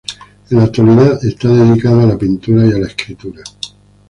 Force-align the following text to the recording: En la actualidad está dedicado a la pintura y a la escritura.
En 0.49 0.57
la 0.57 0.63
actualidad 0.63 1.23
está 1.23 1.47
dedicado 1.49 1.99
a 2.01 2.07
la 2.07 2.17
pintura 2.17 2.65
y 2.65 2.71
a 2.71 2.79
la 2.79 2.87
escritura. 2.87 3.43